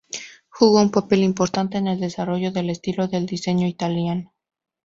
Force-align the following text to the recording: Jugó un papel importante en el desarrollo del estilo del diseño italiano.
Jugó 0.49 0.81
un 0.81 0.89
papel 0.89 1.19
importante 1.21 1.77
en 1.77 1.85
el 1.85 1.99
desarrollo 1.99 2.51
del 2.51 2.71
estilo 2.71 3.07
del 3.07 3.27
diseño 3.27 3.67
italiano. 3.67 4.33